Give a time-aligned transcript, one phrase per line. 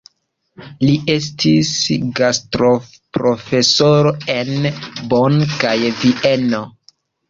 [0.87, 1.73] Li estis
[2.21, 4.71] gastoprofesoro en
[5.15, 6.69] Bonn kaj Vieno.